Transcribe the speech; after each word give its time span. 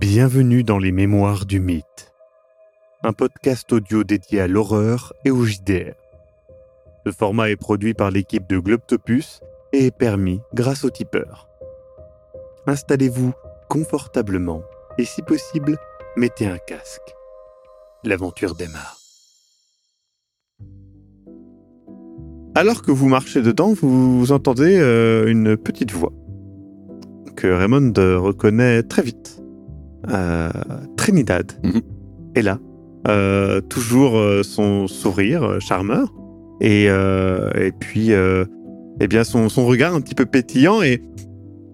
Bienvenue 0.00 0.62
dans 0.62 0.78
les 0.78 0.92
Mémoires 0.92 1.44
du 1.44 1.58
Mythe, 1.58 2.12
un 3.02 3.12
podcast 3.12 3.72
audio 3.72 4.04
dédié 4.04 4.40
à 4.40 4.46
l'horreur 4.46 5.12
et 5.24 5.32
au 5.32 5.44
JDR. 5.44 5.94
Ce 7.04 7.10
format 7.10 7.50
est 7.50 7.56
produit 7.56 7.94
par 7.94 8.12
l'équipe 8.12 8.48
de 8.48 8.60
Globtopus 8.60 9.40
et 9.72 9.86
est 9.86 9.96
permis 9.96 10.40
grâce 10.54 10.84
au 10.84 10.90
tipeur. 10.90 11.48
Installez-vous 12.68 13.32
confortablement 13.68 14.62
et 14.98 15.04
si 15.04 15.20
possible, 15.22 15.76
mettez 16.16 16.46
un 16.46 16.58
casque. 16.58 17.16
L'aventure 18.04 18.54
démarre. 18.54 18.98
Alors 22.54 22.82
que 22.82 22.92
vous 22.92 23.08
marchez 23.08 23.42
dedans, 23.42 23.72
vous 23.72 24.30
entendez 24.30 24.78
euh, 24.78 25.26
une 25.26 25.56
petite 25.56 25.90
voix 25.90 26.12
que 27.34 27.48
Raymond 27.48 27.94
reconnaît 27.96 28.84
très 28.84 29.02
vite. 29.02 29.42
Euh, 30.10 30.50
Trinidad 30.96 31.52
Mhm. 31.64 31.80
est 32.36 32.42
là, 32.42 32.58
euh, 33.08 33.60
toujours 33.60 34.16
euh, 34.16 34.42
son 34.42 34.86
sourire 34.86 35.56
charmeur 35.60 36.12
et, 36.60 36.84
et 36.84 37.72
puis 37.78 38.10
eh 38.12 39.06
bien 39.08 39.24
son, 39.24 39.48
son 39.48 39.66
regard 39.66 39.94
un 39.94 40.00
petit 40.00 40.14
peu 40.14 40.26
pétillant 40.26 40.82
et 40.82 41.00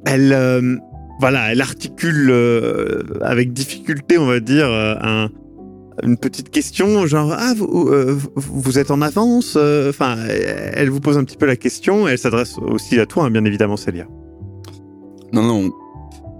elle 0.07 0.79
voilà 1.21 1.53
elle 1.53 1.61
articule 1.63 2.29
euh, 2.31 3.03
avec 3.23 3.53
difficulté 3.55 4.19
on 4.19 4.27
va 4.27 4.41
dire 4.41 4.67
euh, 4.67 4.95
un, 5.01 5.29
une 6.03 6.17
petite 6.19 6.51
question 6.51 7.07
genre 7.07 7.33
ah 7.35 7.55
vous, 7.57 7.89
euh, 7.89 8.19
vous 8.37 8.79
êtes 8.79 8.91
en 8.91 9.01
avance? 9.01 9.57
Enfin 9.57 10.17
elle 10.29 10.91
vous 10.91 11.01
pose 11.01 11.17
un 11.17 11.25
petit 11.25 11.37
peu 11.39 11.47
la 11.47 11.57
question 11.57 12.07
elle 12.09 12.19
s'adresse 12.19 12.57
aussi 12.59 12.99
à 13.01 13.07
toi 13.07 13.25
hein, 13.25 13.31
bien 13.31 13.45
évidemment 13.47 13.77
Célia 13.79 14.07
Non, 15.33 15.43
non, 15.43 15.71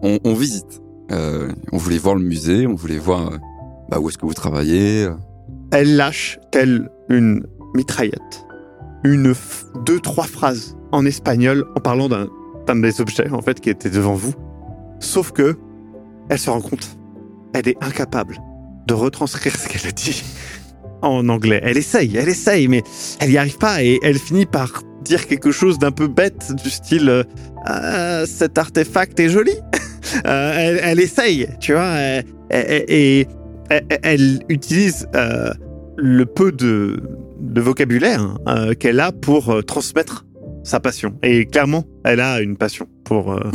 on, 0.03 0.09
on- 0.15 0.19
on 0.25 0.35
visite. 0.35 0.83
Euh, 1.13 1.53
on 1.73 1.77
voulait 1.77 1.99
voir 1.99 2.15
le 2.15 2.23
musée, 2.23 2.67
on 2.67 2.75
voulait 2.75 2.99
voir 2.99 3.33
euh, 3.33 3.37
bah, 3.91 3.99
où 4.01 4.09
est-ce 4.09 4.17
que 4.19 4.27
vous 4.27 4.35
travaillez. 4.35 5.05
euh. 5.05 5.13
elle 5.73 5.97
lâche 5.97 6.39
telle 6.51 6.89
une 7.11 7.45
mitraillette 7.75 8.47
une 9.05 9.35
deux 9.85 10.01
trois 10.01 10.25
phrases 10.25 10.77
en 10.93 11.05
espagnol 11.05 11.67
en 11.77 11.81
parlant 11.81 12.09
d'un 12.09 12.77
des 12.77 13.01
objets 13.03 13.29
en 13.31 13.43
fait 13.43 13.61
qui 13.61 13.69
était 13.69 13.91
devant 13.91 14.15
vous 14.15 14.33
sauf 15.01 15.33
que 15.33 15.57
elle 16.31 16.39
se 16.39 16.49
rend 16.49 16.63
compte 16.63 16.97
elle 17.53 17.69
est 17.69 17.77
incapable 17.85 18.39
de 18.87 18.95
retranscrire 18.95 19.55
ce 19.57 19.69
qu'elle 19.69 19.87
a 19.87 19.93
dit 19.93 20.25
en 21.03 21.29
anglais 21.29 21.61
elle 21.63 21.77
essaye 21.77 22.17
elle 22.17 22.31
essaye 22.31 22.67
mais 22.69 22.83
elle 23.21 23.31
n'y 23.31 23.37
arrive 23.37 23.59
pas 23.59 23.83
et 23.83 23.99
elle 24.03 24.19
finit 24.19 24.47
par 24.47 24.83
dire 25.03 25.27
quelque 25.27 25.51
chose 25.51 25.79
d'un 25.79 25.93
peu 25.93 26.07
bête 26.09 26.55
du 26.63 26.71
style 26.71 27.11
euh, 27.11 27.25
Ah, 27.67 28.25
cet 28.27 28.57
artefact 28.57 29.21
est 29.21 29.29
joli 29.29 29.53
elle, 30.25 30.81
elle 30.83 31.01
essaye 31.01 31.49
tu 31.61 31.73
vois 31.73 31.95
et 32.51 33.27
elle, 33.71 33.85
elle 34.03 34.41
utilise 34.49 35.09
euh, 35.15 35.51
le 35.97 36.27
peu 36.27 36.53
de, 36.53 37.01
de 37.41 37.61
vocabulaire 37.61 38.39
euh, 38.49 38.75
qu'elle 38.75 39.01
a 39.01 39.13
pour 39.13 39.51
euh, 39.51 39.63
transmettre 39.63 40.27
sa 40.63 40.81
passion. 40.81 41.19
Et 41.23 41.47
clairement, 41.47 41.85
elle 42.05 42.21
a 42.21 42.41
une 42.41 42.57
passion 42.57 42.89
pour, 43.05 43.33
euh, 43.33 43.51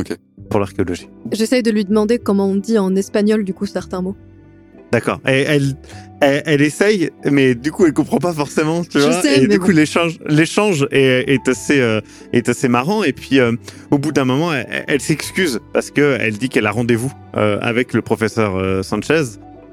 pour 0.50 0.60
l'archéologie. 0.60 1.10
J'essaye 1.32 1.64
de 1.64 1.72
lui 1.72 1.86
demander 1.86 2.20
comment 2.20 2.46
on 2.48 2.56
dit 2.56 2.78
en 2.78 2.96
espagnol, 2.96 3.44
du 3.44 3.54
coup, 3.54 3.66
certains 3.66 4.02
mots. 4.02 4.16
D'accord. 4.92 5.20
Elle, 5.24 5.76
elle, 6.22 6.44
elle 6.46 6.62
essaye, 6.62 7.12
mais 7.26 7.54
du 7.56 7.72
coup, 7.72 7.86
elle 7.86 7.94
comprend 7.94 8.18
pas 8.18 8.34
forcément, 8.34 8.84
tu 8.84 9.00
Je 9.00 9.06
vois. 9.06 9.22
sais, 9.22 9.44
et 9.44 9.48
du 9.48 9.60
bon. 9.60 9.66
coup, 9.66 9.72
l'échange, 9.72 10.18
l'échange 10.28 10.88
est, 10.92 11.30
est 11.32 11.48
assez, 11.48 11.80
euh, 11.80 12.02
est 12.34 12.50
assez 12.50 12.68
marrant. 12.68 13.04
Et 13.04 13.14
puis, 13.14 13.40
euh, 13.40 13.52
au 13.92 13.98
bout 14.00 14.12
d'un 14.12 14.26
moment, 14.26 14.54
elle, 14.54 14.86
elle 14.88 15.00
s'excuse 15.02 15.60
parce 15.74 15.92
que 15.92 16.18
elle 16.20 16.38
dit 16.38 16.50
qu'elle 16.50 16.66
a 16.66 16.72
rendez-vous 16.72 17.14
euh, 17.38 17.60
avec 17.62 17.94
le 17.94 18.02
professeur 18.02 18.58
euh, 18.58 18.82
Sanchez. 18.84 19.22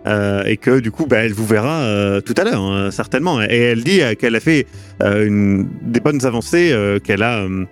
euh, 0.07 0.45
et 0.45 0.57
que 0.57 0.79
du 0.79 0.91
coup, 0.93 1.07
bah, 1.07 1.25
elle 1.25 1.33
vous 1.33 1.47
verra 1.47 1.81
euh, 1.83 2.21
tout 2.21 2.35
à 2.37 2.45
l'heure, 2.45 2.61
hein, 2.63 2.91
certainement. 2.93 3.43
Et 3.43 3.57
elle 3.59 3.83
dit 3.83 4.01
qu'elle 4.21 4.37
a 4.37 4.41
fait 4.41 4.67
euh, 5.03 5.27
une, 5.27 5.67
des 5.83 5.99
bonnes 6.01 6.25
avancées, 6.27 6.71
euh, 6.73 6.99
qu'elle 7.01 7.23
a, 7.25 7.39
euh, 7.45 7.65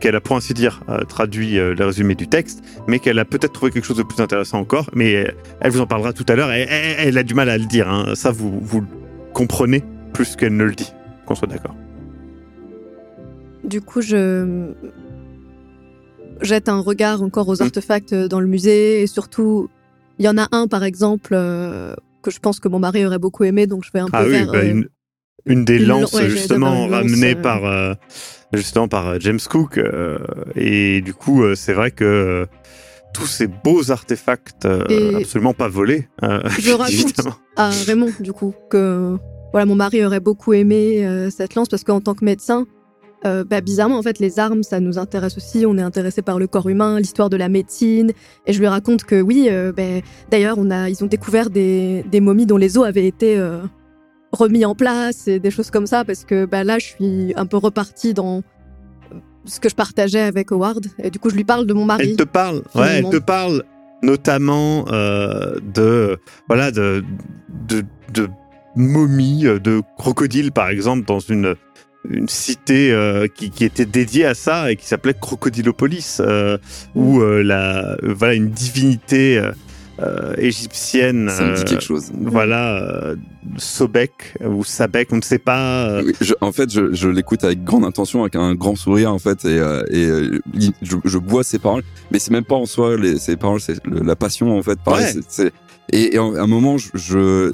qu'elle 0.00 0.16
a 0.16 0.20
pour 0.20 0.36
ainsi 0.36 0.54
dire 0.54 0.82
euh, 0.88 1.00
traduit 1.04 1.58
euh, 1.58 1.74
le 1.74 1.84
résumé 1.84 2.14
du 2.14 2.26
texte, 2.28 2.62
mais 2.88 2.98
qu'elle 2.98 3.18
a 3.18 3.24
peut-être 3.24 3.52
trouvé 3.52 3.70
quelque 3.70 3.84
chose 3.84 3.98
de 3.98 4.02
plus 4.02 4.20
intéressant 4.22 4.58
encore. 4.58 4.88
Mais 4.94 5.14
euh, 5.16 5.30
elle 5.60 5.70
vous 5.72 5.80
en 5.80 5.86
parlera 5.86 6.12
tout 6.12 6.24
à 6.28 6.34
l'heure. 6.36 6.50
Elle, 6.50 6.68
elle- 6.70 7.18
a 7.18 7.22
du 7.22 7.34
mal 7.34 7.48
à 7.50 7.58
le 7.58 7.66
dire. 7.66 7.88
hein. 7.88 8.14
Ça, 8.14 8.30
vous, 8.30 8.58
vous 8.60 8.84
comprenez 9.34 9.82
plus 10.12 10.36
qu'elle 10.36 10.56
ne 10.56 10.64
le 10.64 10.74
dit. 10.74 10.92
Qu'on 11.26 11.34
soit 11.34 11.48
d'accord. 11.48 11.74
Du 13.64 13.80
coup, 13.80 14.00
je 14.02 14.72
jette 16.40 16.68
un 16.68 16.80
regard 16.80 17.22
encore 17.22 17.48
aux 17.48 17.56
Mm. 17.56 17.62
artefacts 17.62 18.14
dans 18.14 18.40
le 18.40 18.46
musée 18.46 19.02
et 19.02 19.06
surtout, 19.06 19.68
il 20.18 20.24
y 20.24 20.28
en 20.28 20.36
a 20.38 20.48
un 20.52 20.66
par 20.68 20.84
exemple 20.84 21.32
euh, 21.34 21.94
que 22.22 22.30
je 22.30 22.38
pense 22.40 22.60
que 22.60 22.68
mon 22.68 22.78
mari 22.78 23.04
aurait 23.06 23.18
beaucoup 23.18 23.44
aimé, 23.44 23.66
donc 23.66 23.84
je 23.84 23.90
vais 23.92 24.00
un 24.00 24.06
peu 24.06 24.10
Ah 24.14 24.24
oui, 24.24 24.30
vers. 24.32 24.52
bah, 24.52 24.58
euh, 24.58 24.70
une, 24.70 24.88
une 25.46 25.64
des 25.64 25.76
une 25.78 25.86
lances 25.88 26.12
ouais, 26.14 26.28
justement 26.28 26.70
dire 26.72 26.84
une 26.84 26.90
lance, 26.90 27.00
ramenée 27.02 27.36
euh. 27.36 27.42
par 27.42 27.96
justement 28.56 28.88
par 28.88 29.08
euh, 29.08 29.16
James 29.20 29.40
Cook. 29.48 29.78
euh, 29.78 30.18
et 30.54 31.00
du 31.00 31.14
coup, 31.14 31.42
euh, 31.42 31.54
c'est 31.54 31.72
vrai 31.72 31.90
que 31.90 32.46
tous 33.12 33.26
ces 33.26 33.46
beaux 33.46 33.90
artefacts 33.90 34.66
absolument 35.16 35.54
pas 35.54 35.68
volés, 35.68 36.08
Je 36.22 36.72
raconte 36.76 37.34
à 37.56 37.70
Raymond, 37.70 38.10
du 38.20 38.32
coup, 38.32 38.54
que 38.70 39.16
voilà, 39.52 39.66
mon 39.66 39.76
mari 39.76 40.04
aurait 40.04 40.20
beaucoup 40.20 40.52
aimé 40.52 41.06
cette 41.30 41.54
lance 41.54 41.68
parce 41.68 41.84
qu'en 41.84 42.00
tant 42.00 42.14
que 42.14 42.24
médecin, 42.24 42.66
euh, 43.26 43.42
bah, 43.44 43.60
bizarrement, 43.60 43.98
en 43.98 44.02
fait, 44.02 44.18
les 44.18 44.38
armes, 44.38 44.62
ça 44.62 44.80
nous 44.80 44.98
intéresse 44.98 45.36
aussi. 45.36 45.64
On 45.66 45.78
est 45.78 45.82
intéressé 45.82 46.22
par 46.22 46.38
le 46.38 46.46
corps 46.46 46.68
humain, 46.68 46.98
l'histoire 46.98 47.30
de 47.30 47.36
la 47.36 47.48
médecine. 47.48 48.12
Et 48.46 48.52
je 48.52 48.60
lui 48.60 48.66
raconte 48.66 49.04
que 49.04 49.20
oui, 49.20 49.48
euh, 49.50 49.72
ben, 49.72 50.02
d'ailleurs, 50.30 50.56
on 50.58 50.70
a, 50.70 50.90
ils 50.90 51.02
ont 51.02 51.06
découvert 51.06 51.50
des, 51.50 52.04
des 52.10 52.20
momies 52.20 52.46
dont 52.46 52.58
les 52.58 52.76
os 52.76 52.86
avaient 52.86 53.06
été 53.06 53.38
euh, 53.38 53.62
remis 54.34 54.64
en 54.64 54.74
place 54.74 55.28
et 55.28 55.38
des 55.38 55.50
choses 55.50 55.70
comme 55.70 55.86
ça 55.86 56.04
parce 56.04 56.24
que 56.24 56.44
bah, 56.44 56.64
là, 56.64 56.78
je 56.78 56.86
suis 56.86 57.32
un 57.36 57.46
peu 57.46 57.56
repartie 57.56 58.14
dans 58.14 58.42
ce 59.44 59.60
que 59.60 59.68
je 59.68 59.74
partageais 59.74 60.20
avec 60.20 60.52
Howard. 60.52 60.86
Et 61.02 61.10
du 61.10 61.18
coup, 61.18 61.30
je 61.30 61.36
lui 61.36 61.44
parle 61.44 61.66
de 61.66 61.74
mon 61.74 61.84
mari. 61.84 62.10
Elle 62.10 62.16
te 62.16 62.24
parle, 62.24 62.62
ouais, 62.74 62.98
elle 62.98 63.10
te 63.10 63.18
parle 63.18 63.64
notamment 64.02 64.84
euh, 64.88 65.56
de 65.74 66.18
voilà 66.48 66.70
de 66.70 67.04
de, 67.68 67.84
de 68.12 68.28
momies, 68.76 69.46
euh, 69.46 69.58
de 69.58 69.82
crocodiles 69.96 70.52
par 70.52 70.68
exemple 70.68 71.06
dans 71.06 71.20
une 71.20 71.56
une 72.08 72.28
cité 72.28 72.92
euh, 72.92 73.28
qui, 73.28 73.50
qui 73.50 73.64
était 73.64 73.86
dédiée 73.86 74.26
à 74.26 74.34
ça 74.34 74.70
et 74.70 74.76
qui 74.76 74.86
s'appelait 74.86 75.14
Crocodilopolis, 75.14 76.18
euh, 76.20 76.58
où 76.94 77.20
euh, 77.20 77.42
la 77.42 77.96
voilà 78.02 78.34
une 78.34 78.50
divinité 78.50 79.40
euh, 80.00 80.34
égyptienne. 80.38 81.30
Ça 81.30 81.44
me 81.44 81.54
dit 81.56 81.62
euh, 81.62 81.64
quelque 81.64 81.82
chose. 81.84 82.10
Voilà, 82.18 82.82
euh, 82.82 83.16
Sobek 83.58 84.34
ou 84.44 84.64
Sabek, 84.64 85.08
on 85.12 85.16
ne 85.16 85.22
sait 85.22 85.38
pas. 85.38 85.88
euh, 85.88 86.02
Oui, 86.06 86.12
je- 86.20 86.34
en 86.40 86.50
fait, 86.52 86.70
je, 86.72 86.92
je 86.92 87.08
l'écoute 87.08 87.44
avec 87.44 87.62
grande 87.64 87.84
intention, 87.84 88.22
avec 88.22 88.36
un 88.36 88.54
grand 88.54 88.74
sourire, 88.76 89.12
en 89.12 89.18
fait, 89.18 89.44
et, 89.44 89.58
euh, 89.58 89.84
et 89.90 90.08
je, 90.82 90.96
je 91.04 91.18
bois 91.18 91.44
ses 91.44 91.58
paroles, 91.58 91.84
mais 92.10 92.18
c'est 92.18 92.30
même 92.32 92.44
pas 92.44 92.56
en 92.56 92.66
soi 92.66 92.96
les, 92.96 93.18
ses 93.18 93.36
paroles, 93.36 93.60
c'est 93.60 93.84
le- 93.86 94.00
la 94.00 94.16
passion, 94.16 94.56
en 94.58 94.62
fait. 94.62 94.78
Pareil, 94.80 95.04
Ouais. 95.04 95.12
c'est- 95.12 95.24
c'est- 95.28 95.52
et, 95.92 96.14
et 96.14 96.18
à 96.18 96.22
un 96.22 96.46
moment, 96.46 96.76
je, 96.78 96.88
je- 96.94 97.52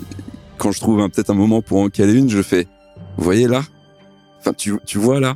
quand 0.57 0.72
je 0.72 0.81
trouve 0.81 1.07
peut-être 1.11 1.31
un 1.31 1.34
moment 1.34 1.61
pour 1.62 1.78
en 1.81 1.89
caler 1.89 2.15
une, 2.15 2.31
je 2.31 2.43
fais, 2.43 2.67
vous 3.19 3.25
voyez 3.25 3.49
là? 3.49 3.62
Enfin, 4.41 4.53
tu, 4.55 4.75
tu 4.87 4.99
vois 4.99 5.21
là? 5.21 5.34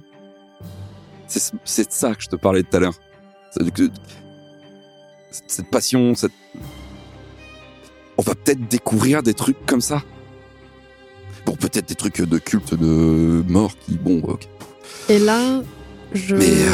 C'est 1.26 1.86
de 1.88 1.92
ça 1.92 2.14
que 2.14 2.22
je 2.22 2.28
te 2.28 2.36
parlais 2.36 2.62
tout 2.62 2.76
à 2.76 2.80
l'heure. 2.80 2.94
Cette 5.46 5.68
passion, 5.70 6.14
cette... 6.14 6.32
On 8.18 8.22
va 8.22 8.34
peut-être 8.34 8.68
découvrir 8.68 9.22
des 9.22 9.34
trucs 9.34 9.64
comme 9.66 9.80
ça. 9.80 10.02
Bon, 11.46 11.56
peut-être 11.56 11.88
des 11.88 11.94
trucs 11.94 12.22
de 12.22 12.38
culte 12.38 12.74
de 12.74 13.44
mort 13.48 13.76
qui, 13.78 13.96
bon, 13.96 14.20
ok. 14.20 14.48
Et 15.08 15.18
là, 15.18 15.62
je. 16.12 16.36
Mais 16.36 16.50
euh, 16.50 16.70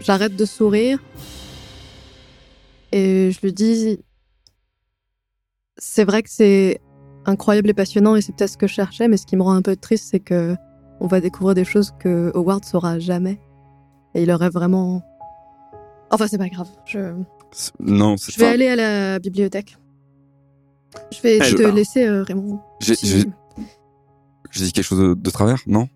J'arrête 0.00 0.36
de 0.36 0.44
sourire 0.44 0.98
et 2.92 3.30
je 3.32 3.40
lui 3.42 3.52
dis 3.52 3.98
c'est 5.76 6.04
vrai 6.04 6.22
que 6.22 6.30
c'est 6.30 6.80
incroyable 7.26 7.68
et 7.70 7.74
passionnant 7.74 8.16
et 8.16 8.20
c'est 8.20 8.34
peut-être 8.34 8.52
ce 8.52 8.56
que 8.56 8.66
je 8.66 8.74
cherchais, 8.74 9.08
mais 9.08 9.16
ce 9.16 9.26
qui 9.26 9.36
me 9.36 9.42
rend 9.42 9.54
un 9.54 9.62
peu 9.62 9.76
triste, 9.76 10.08
c'est 10.10 10.20
que 10.20 10.56
on 11.00 11.06
va 11.06 11.20
découvrir 11.20 11.54
des 11.54 11.64
choses 11.64 11.92
que 12.00 12.32
Howard 12.34 12.64
saura 12.64 12.98
jamais. 12.98 13.38
Et 14.14 14.22
il 14.22 14.30
aurait 14.30 14.48
vraiment. 14.48 15.02
Enfin, 16.10 16.26
c'est 16.26 16.38
pas 16.38 16.48
grave. 16.48 16.68
Je, 16.86 17.12
non, 17.78 18.16
c'est 18.16 18.32
je 18.32 18.40
vais 18.40 18.46
aller 18.46 18.68
à 18.68 18.76
la 18.76 19.18
bibliothèque. 19.18 19.76
Je 21.12 21.20
vais 21.22 21.38
te 21.38 21.62
laisser, 21.74 22.06
euh, 22.06 22.22
Raymond. 22.22 22.60
J'ai 22.80 22.94
Si- 22.94 23.24
dit 24.56 24.72
quelque 24.72 24.84
chose 24.84 24.98
de, 25.00 25.14
de 25.14 25.30
travers, 25.30 25.58
non? 25.66 25.88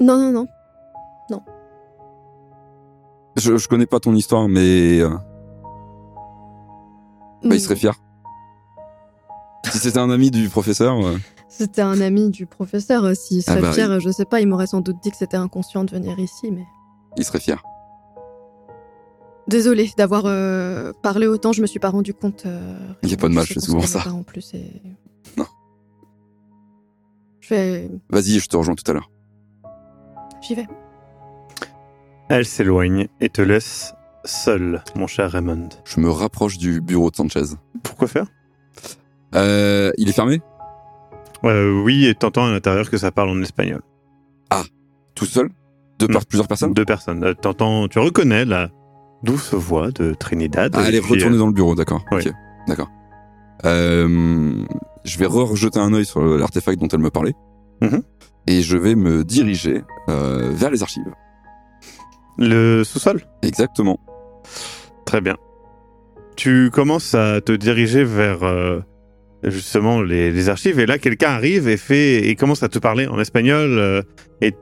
Non, 0.00 0.30
non, 0.32 0.46
non. 1.30 1.42
je, 3.36 3.56
je 3.56 3.68
connais 3.68 3.86
pas 3.86 4.00
ton 4.00 4.14
histoire, 4.14 4.48
mais 4.48 5.00
euh, 5.00 5.08
bah, 7.44 7.54
il 7.54 7.60
serait 7.60 7.76
fier. 7.76 7.94
Si 9.70 9.78
c'était 9.78 9.98
un 9.98 10.10
ami 10.10 10.30
du 10.30 10.48
professeur, 10.48 10.96
euh, 11.06 11.16
C'était 11.48 11.82
un 11.82 12.00
ami 12.00 12.30
du 12.30 12.46
professeur. 12.46 13.14
S'il 13.16 13.40
Ah 13.46 13.52
serait 13.52 13.60
bah, 13.60 13.72
fier, 13.72 14.00
je 14.00 14.10
sais 14.10 14.24
pas, 14.24 14.40
il 14.40 14.48
m'aurait 14.48 14.66
sans 14.66 14.80
doute 14.80 14.96
dit 15.02 15.10
que 15.10 15.16
c'était 15.16 15.36
inconscient 15.36 15.84
de 15.84 15.90
venir 15.90 16.18
ici, 16.18 16.50
mais. 16.50 16.64
il 17.16 17.24
serait 17.24 17.40
fier. 17.40 17.62
Désolée 19.50 19.90
d'avoir 19.96 20.22
euh, 20.26 20.92
parlé 21.02 21.26
autant, 21.26 21.52
je 21.52 21.60
me 21.60 21.66
suis 21.66 21.80
pas 21.80 21.90
rendu 21.90 22.14
compte. 22.14 22.44
euh, 22.46 22.78
Il 23.02 23.10
y 23.10 23.14
a 23.14 23.16
pas 23.16 23.28
de 23.28 23.34
mal, 23.34 23.44
se 23.46 23.58
souvent 23.58 23.80
ça. 23.82 24.08
En 24.12 24.22
plus, 24.22 24.54
et... 24.54 24.80
Non. 25.36 25.46
Je 27.40 27.54
vais, 27.54 27.90
Vas-y, 28.10 28.38
je 28.38 28.46
te 28.46 28.56
rejoins 28.56 28.74
tout 28.76 28.88
à 28.88 28.94
l'heure. 28.94 29.10
j'y 30.40 30.54
vais. 30.54 30.66
Elle 32.28 32.46
s'éloigne 32.46 33.08
et 33.20 33.28
te 33.28 33.42
laisse 33.42 33.92
seul, 34.24 34.84
mon 34.94 35.08
cher 35.08 35.32
Raymond. 35.32 35.68
Je 35.84 35.98
me 35.98 36.08
rapproche 36.10 36.56
du 36.58 36.80
bureau 36.80 37.10
de 37.10 37.16
Sanchez. 37.16 37.56
Pourquoi 37.82 38.06
faire? 38.06 38.26
Euh, 39.34 39.90
il 39.98 40.08
est 40.08 40.12
fermé? 40.12 40.40
Euh, 41.44 41.82
Oui, 41.82 42.06
et 42.06 42.14
t'entends 42.14 42.46
à 42.46 42.50
l'intérieur 42.52 42.88
que 42.88 42.98
ça 42.98 43.10
parle 43.10 43.30
en 43.30 43.42
espagnol. 43.42 43.82
Tout 45.16 45.26
seul? 45.26 45.50
Deux 45.98 46.06
par- 46.06 46.24
Plusieurs 46.24 46.46
personnes? 46.48 46.72
Deux 46.72 46.84
personnes. 46.84 47.24
Euh, 47.24 47.34
T'entends, 47.34 47.88
tu 47.88 47.98
reconnais 47.98 48.44
la 48.44 48.70
douce 49.22 49.54
voix 49.54 49.90
de 49.90 50.14
Trinidad. 50.14 50.74
Ah, 50.76 50.84
elle 50.86 50.94
est 50.94 50.98
retournée 51.00 51.36
euh, 51.36 51.38
dans 51.38 51.46
le 51.46 51.52
bureau, 51.52 51.74
d'accord. 51.74 52.04
oui. 52.12 52.22
Ok, 52.26 52.32
d'accord. 52.68 52.88
Euh, 53.64 54.64
je 55.04 55.18
vais 55.18 55.26
re-rejeter 55.26 55.78
un 55.78 55.92
œil 55.92 56.04
sur 56.04 56.22
l'artefact 56.22 56.80
dont 56.80 56.88
elle 56.88 57.00
me 57.00 57.10
parlait. 57.10 57.34
Mhm. 57.82 58.02
Et 58.46 58.62
je 58.62 58.76
vais 58.76 58.94
me 58.94 59.22
diriger 59.22 59.82
euh, 60.08 60.50
vers 60.52 60.70
les 60.70 60.82
archives. 60.82 61.04
le 62.38 62.84
sous-sol? 62.84 63.20
Exactement. 63.42 64.00
Très 65.04 65.20
bien. 65.20 65.36
Tu 66.36 66.70
commences 66.72 67.14
à 67.14 67.40
te 67.42 67.52
diriger 67.52 68.02
vers 68.02 68.42
euh, 68.44 68.80
justement 69.44 70.00
les, 70.00 70.30
les 70.30 70.48
archives 70.48 70.80
et 70.80 70.86
là 70.86 70.98
quelqu'un 70.98 71.30
arrive 71.30 71.68
et 71.68 71.76
fait 71.76 72.28
et 72.28 72.34
commence 72.34 72.62
à 72.62 72.68
te 72.68 72.78
parler 72.78 73.06
en 73.06 73.20
espagnol 73.20 74.04
et 74.40 74.54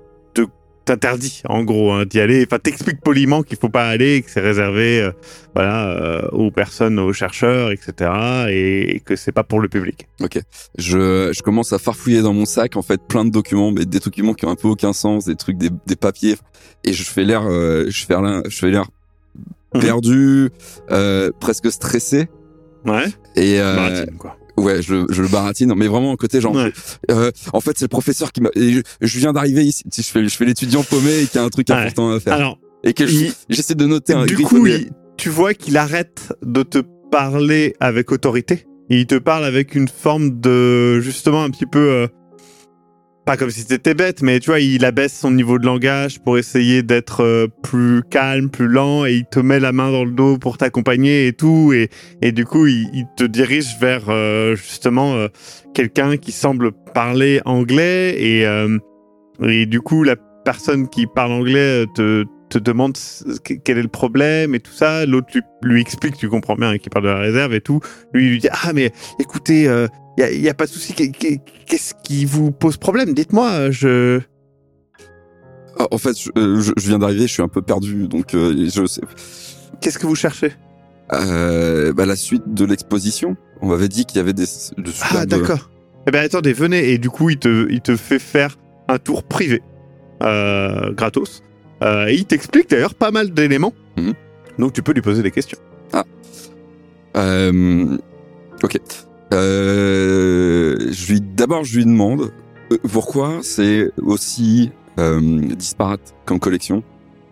te 0.96 1.00
t'interdit 1.00 1.42
en 1.48 1.64
gros 1.64 1.92
hein, 1.92 2.04
d'y 2.06 2.20
aller. 2.20 2.44
Enfin 2.46 2.58
t'expliques 2.58 3.00
poliment 3.00 3.42
qu'il 3.42 3.58
faut 3.58 3.68
pas 3.68 3.88
aller, 3.88 4.22
que 4.22 4.30
c'est 4.30 4.40
réservé 4.40 5.00
euh, 5.00 5.12
voilà 5.54 5.90
euh, 5.90 6.28
aux 6.32 6.50
personnes, 6.50 6.98
aux 6.98 7.12
chercheurs, 7.12 7.70
etc. 7.70 8.10
Et, 8.50 8.96
et 8.96 9.00
que 9.00 9.16
c'est 9.16 9.32
pas 9.32 9.44
pour 9.44 9.60
le 9.60 9.68
public. 9.68 10.08
Je, 10.78 11.32
je 11.32 11.42
commence 11.42 11.72
à 11.72 11.78
farfouiller 11.78 12.22
dans 12.22 12.32
mon 12.32 12.44
sac, 12.44 12.76
en 12.76 12.82
fait, 12.82 13.00
plein 13.08 13.24
de 13.24 13.30
documents, 13.30 13.70
mais 13.70 13.84
des 13.84 14.00
documents 14.00 14.34
qui 14.34 14.46
ont 14.46 14.50
un 14.50 14.56
peu 14.56 14.68
aucun 14.68 14.92
sens, 14.92 15.24
des 15.24 15.36
trucs, 15.36 15.58
des, 15.58 15.70
des 15.86 15.96
papiers. 15.96 16.36
Et 16.84 16.92
je 16.92 17.04
fais 17.04 17.24
l'air, 17.24 17.42
euh, 17.46 17.86
je 17.88 18.04
fais 18.04 18.20
l'air, 18.20 18.42
je 18.48 18.58
fais 18.58 18.70
l'air 18.70 18.86
perdu, 19.72 20.50
euh, 20.90 21.30
presque 21.40 21.70
stressé. 21.70 22.28
Ouais. 22.84 23.06
Et 23.36 23.60
euh, 23.60 24.06
quoi. 24.18 24.36
Ouais, 24.58 24.82
je, 24.82 25.06
je 25.10 25.22
le 25.22 25.28
baratine, 25.28 25.72
mais 25.76 25.86
vraiment 25.88 26.14
côté, 26.16 26.40
genre, 26.40 26.54
Ouais. 26.54 26.72
Euh, 27.10 27.30
en 27.52 27.60
fait, 27.60 27.72
c'est 27.78 27.84
le 27.84 27.88
professeur 27.88 28.32
qui 28.32 28.40
m'a. 28.40 28.50
Je, 28.56 28.80
je 29.00 29.18
viens 29.18 29.32
d'arriver 29.32 29.64
ici. 29.64 29.84
Je 29.96 30.02
fais, 30.02 30.24
je 30.28 30.36
fais 30.36 30.44
l'étudiant 30.44 30.82
paumé 30.82 31.22
et 31.22 31.26
qui 31.26 31.38
a 31.38 31.44
un 31.44 31.48
truc 31.48 31.68
Ouais. 31.70 31.76
important 31.76 32.10
à 32.10 32.20
faire. 32.20 32.32
Alors 32.34 32.58
et 32.84 32.92
que 32.92 33.04
j'essaie 33.48 33.74
de 33.74 33.86
noter 33.86 34.12
un 34.12 34.24
du 34.24 34.36
coup, 34.36 34.66
il- 34.66 34.90
tu 35.16 35.30
vois 35.30 35.52
qu'il 35.54 35.76
arrête 35.76 36.32
de 36.42 36.62
te 36.62 36.78
parler 37.10 37.74
avec 37.80 38.12
autorité? 38.12 38.66
Il 38.88 39.06
te 39.06 39.16
parle 39.16 39.44
avec 39.44 39.74
une 39.74 39.88
forme 39.88 40.38
de, 40.40 41.00
justement, 41.00 41.42
un 41.42 41.50
petit 41.50 41.66
peu, 41.66 41.78
euh, 41.90 42.06
pas 43.28 43.36
comme 43.36 43.50
si 43.50 43.60
c'était 43.60 43.92
bête, 43.92 44.22
mais 44.22 44.40
tu 44.40 44.46
vois, 44.46 44.58
il 44.58 44.86
abaisse 44.86 45.12
son 45.12 45.30
niveau 45.30 45.58
de 45.58 45.66
langage 45.66 46.18
pour 46.18 46.38
essayer 46.38 46.82
d'être 46.82 47.22
euh, 47.22 47.46
plus 47.62 48.02
calme, 48.10 48.48
plus 48.48 48.68
lent, 48.68 49.04
et 49.04 49.16
il 49.16 49.26
te 49.26 49.38
met 49.38 49.60
la 49.60 49.70
main 49.70 49.92
dans 49.92 50.06
le 50.06 50.12
dos 50.12 50.38
pour 50.38 50.56
t'accompagner 50.56 51.26
et 51.26 51.34
tout, 51.34 51.74
et, 51.74 51.90
et 52.22 52.32
du 52.32 52.46
coup, 52.46 52.66
il, 52.66 53.04
te 53.18 53.24
dirige 53.24 53.76
vers, 53.82 54.08
euh, 54.08 54.56
justement, 54.56 55.16
euh, 55.16 55.28
quelqu'un 55.74 56.16
qui 56.16 56.32
semble 56.32 56.72
parler 56.94 57.42
anglais, 57.44 58.16
et, 58.18 58.46
et 59.46 59.66
du 59.66 59.82
coup, 59.82 60.04
la 60.04 60.16
personne 60.46 60.88
qui 60.88 61.06
parle 61.06 61.32
anglais 61.32 61.84
te, 61.94 62.24
te 62.48 62.58
demande 62.58 62.96
quel 63.64 63.78
est 63.78 63.82
le 63.82 63.88
problème 63.88 64.54
et 64.54 64.60
tout 64.60 64.72
ça. 64.72 65.04
L'autre 65.06 65.28
lui, 65.34 65.42
lui 65.62 65.80
explique, 65.80 66.16
tu 66.16 66.28
comprends 66.28 66.54
bien, 66.56 66.70
hein, 66.70 66.78
qu'il 66.78 66.90
parle 66.90 67.04
de 67.04 67.10
la 67.10 67.18
réserve 67.18 67.54
et 67.54 67.60
tout. 67.60 67.80
Lui, 68.12 68.26
il 68.26 68.30
lui 68.32 68.38
dit 68.38 68.48
Ah, 68.64 68.72
mais 68.72 68.92
écoutez, 69.18 69.64
il 70.18 70.40
n'y 70.40 70.48
a, 70.48 70.54
pas 70.54 70.66
de 70.66 70.70
souci. 70.70 70.92
Qu'est- 70.94 71.10
qu'est- 71.10 71.40
Qu'est-ce 71.66 71.92
qui 72.02 72.24
vous 72.24 72.50
pose 72.50 72.76
problème? 72.78 73.12
Dites-moi, 73.14 73.50
euh, 73.50 73.70
je. 73.72 74.20
Ah, 75.78 75.86
en 75.90 75.98
fait, 75.98 76.18
je, 76.18 76.30
euh, 76.36 76.60
je- 76.60 76.72
je 76.76 76.88
viens 76.88 76.98
d'arriver, 76.98 77.26
je 77.26 77.32
suis 77.32 77.42
un 77.42 77.48
peu 77.48 77.62
perdu, 77.62 78.08
donc 78.08 78.34
euh, 78.34 78.68
je 78.74 78.86
sais. 78.86 79.02
Qu'est-ce 79.80 79.98
que 79.98 80.06
vous 80.06 80.16
cherchez? 80.16 80.52
Euh, 81.12 81.92
bah, 81.92 82.04
la 82.06 82.16
suite 82.16 82.42
de 82.52 82.64
l'exposition. 82.64 83.36
On 83.60 83.68
m'avait 83.68 83.88
dit 83.88 84.04
qu'il 84.06 84.16
y 84.16 84.20
avait 84.20 84.32
des. 84.32 84.44
De 84.76 84.90
Ah, 85.10 85.26
d'accord. 85.26 85.70
Eh 86.06 86.10
bien, 86.10 86.22
attendez, 86.22 86.52
venez. 86.52 86.90
Et 86.92 86.98
du 86.98 87.10
coup, 87.10 87.30
il 87.30 87.38
te, 87.38 87.66
il 87.70 87.80
te 87.80 87.96
fait 87.96 88.18
faire 88.18 88.56
un 88.88 88.98
tour 88.98 89.22
privé, 89.24 89.62
euh, 90.22 90.92
gratos. 90.94 91.42
Euh, 91.82 92.06
et 92.08 92.14
il 92.14 92.24
t'explique 92.24 92.68
d'ailleurs 92.70 92.94
pas 92.94 93.10
mal 93.10 93.30
d'éléments. 93.32 93.72
Mhm. 93.96 94.14
Donc, 94.58 94.72
tu 94.72 94.82
peux 94.82 94.92
lui 94.92 95.02
poser 95.02 95.22
des 95.22 95.30
questions. 95.30 95.58
Euh, 97.16 97.96
ok. 98.62 98.78
Euh, 99.32 100.76
je 100.90 101.12
lui 101.12 101.20
d'abord 101.20 101.64
je 101.64 101.76
lui 101.78 101.84
demande 101.84 102.30
euh, 102.72 102.78
pourquoi 102.90 103.40
c'est 103.42 103.90
aussi 104.00 104.70
euh, 104.98 105.20
disparate 105.54 106.14
comme 106.24 106.38
collection? 106.38 106.82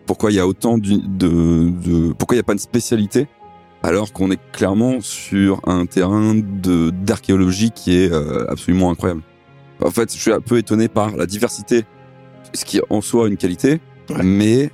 Pourquoi 0.07 0.31
il 0.31 0.37
y 0.37 0.41
a 0.41 0.47
autant 0.47 0.79
du- 0.79 0.99
de, 1.01 1.71
de 1.71 2.13
pourquoi 2.13 2.35
il 2.35 2.39
n'y 2.39 2.41
a 2.41 2.45
pas 2.45 2.53
une 2.53 2.59
spécialité? 2.59 3.29
Alors 3.83 4.13
qu'on 4.13 4.31
est 4.31 4.41
clairement 4.53 5.01
sur 5.01 5.61
un 5.67 5.87
terrain 5.87 6.35
de 6.35 6.91
d'archéologie 6.91 7.71
qui 7.71 7.97
est 7.97 8.13
euh, 8.13 8.51
absolument 8.51 8.91
incroyable. 8.91 9.23
En 9.83 9.91
fait, 9.91 10.13
je 10.13 10.19
suis 10.19 10.33
un 10.33 10.41
peu 10.41 10.59
étonné 10.59 10.89
par 10.89 11.17
la 11.17 11.27
diversité, 11.27 11.85
ce 12.55 12.65
qui 12.65 12.79
est 12.79 12.83
en 12.91 13.01
soi 13.01 13.29
une 13.29 13.37
qualité, 13.37 13.81
Ouais. 14.11 14.23
mais 14.23 14.71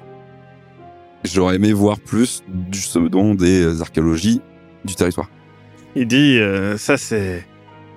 j'aurais 1.25 1.57
aimé 1.57 1.73
voir 1.73 1.99
plus 1.99 2.43
du 2.49 2.81
dont 3.09 3.35
des 3.35 3.81
archéologies 3.81 4.41
du 4.85 4.95
territoire. 4.95 5.31
Il 5.95 6.07
dit, 6.07 6.39
euh, 6.39 6.77
ça 6.77 6.97
c'est... 6.97 7.47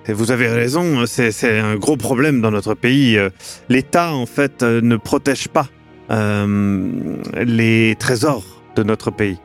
Vous 0.08 0.30
avez 0.30 0.46
raison, 0.46 1.04
c'est 1.06 1.58
un 1.58 1.74
gros 1.74 1.96
problème 1.96 2.40
dans 2.40 2.52
notre 2.52 2.74
pays. 2.74 3.18
Euh, 3.18 3.28
L'État, 3.68 4.12
en 4.14 4.24
fait, 4.24 4.62
euh, 4.62 4.80
ne 4.80 4.96
protège 4.96 5.48
pas 5.48 5.68
euh, 6.12 7.16
les 7.44 7.96
trésors 7.98 8.62
de 8.76 8.84
notre 8.84 9.10
pays. 9.10 9.38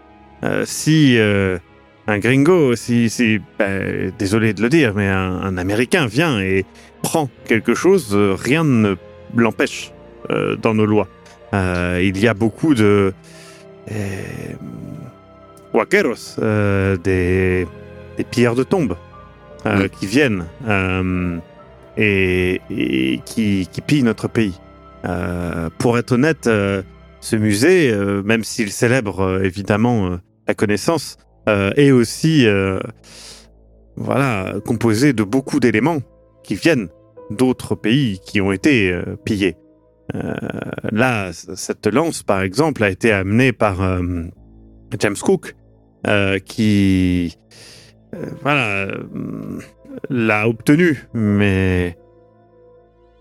Euh, 0.44 0.64
si 0.68 1.18
euh, 1.18 1.58
un 2.06 2.20
gringo, 2.20 2.76
si, 2.76 3.10
si 3.10 3.40
ben, 3.58 4.12
désolé 4.20 4.54
de 4.54 4.62
le 4.62 4.70
dire, 4.70 4.94
mais 4.96 5.08
un, 5.08 5.42
un 5.42 5.58
Américain 5.58 6.06
vient 6.06 6.40
et 6.40 6.64
prend 7.02 7.28
quelque 7.46 7.74
chose, 7.74 8.16
rien 8.16 8.64
ne 8.64 8.96
l'empêche 9.36 9.92
dans 10.62 10.74
nos 10.76 10.86
lois. 10.86 11.08
Euh, 11.54 12.02
il 12.04 12.20
y 12.20 12.28
a 12.28 12.34
beaucoup 12.34 12.74
de... 12.74 13.14
Euh, 13.92 14.22
Huaqueros, 15.74 16.38
euh, 16.40 16.98
des, 16.98 17.66
des 18.18 18.24
pilleurs 18.24 18.56
de 18.56 18.64
tombes 18.64 18.98
qui 20.00 20.06
viennent 20.08 20.46
et, 21.98 22.62
et 22.70 23.22
qui, 23.26 23.68
qui 23.72 23.82
pillent 23.82 24.04
notre 24.04 24.28
pays. 24.28 24.60
Pour 25.78 25.98
être 25.98 26.14
honnête, 26.14 26.50
ce 27.22 27.36
musée, 27.36 27.92
euh, 27.92 28.24
même 28.24 28.44
s'il 28.44 28.72
célèbre 28.72 29.22
euh, 29.22 29.44
évidemment 29.44 30.08
euh, 30.08 30.18
la 30.48 30.56
connaissance, 30.56 31.18
est 31.48 31.90
aussi 31.90 32.46
voilà, 33.96 34.54
composé 34.64 35.12
de 35.12 35.24
beaucoup 35.24 35.60
d'éléments 35.60 35.98
qui 36.44 36.54
viennent 36.54 36.90
d'autres 37.32 37.74
pays 37.74 38.20
qui 38.24 38.40
ont 38.42 38.52
été 38.52 38.96
pillés. 39.26 39.58
Euh, 40.16 40.34
là, 40.92 41.32
cette 41.34 41.88
lance, 41.88 42.24
par 42.24 42.42
exemple, 42.42 42.84
a 42.84 42.90
été 42.90 43.12
amenée 43.12 43.54
par 43.54 43.82
euh, 43.82 44.02
James 45.00 45.16
Cook, 45.16 45.56
euh, 46.08 46.40
qui 46.40 47.38
voilà 48.42 48.88
l'a 50.10 50.50
obtenue, 50.50 51.08
mais 51.14 51.98